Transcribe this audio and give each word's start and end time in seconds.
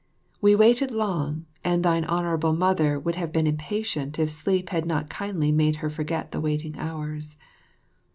We 0.41 0.55
waited 0.55 0.89
long, 0.89 1.45
and 1.63 1.85
thine 1.85 2.05
Honourable 2.05 2.53
Mother 2.53 2.99
would 2.99 3.13
have 3.17 3.31
been 3.31 3.45
impatient 3.45 4.17
if 4.17 4.31
sleep 4.31 4.69
had 4.69 4.87
not 4.87 5.11
kindly 5.11 5.51
made 5.51 5.75
her 5.75 5.91
forget 5.91 6.31
the 6.31 6.41
waiting 6.41 6.75
hours. 6.79 7.37